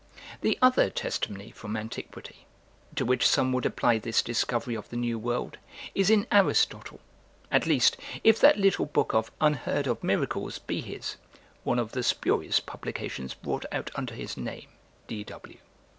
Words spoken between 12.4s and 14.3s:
publications brought out under